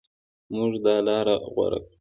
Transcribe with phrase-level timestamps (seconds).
[0.55, 1.89] موږ دا لاره غوره کړه.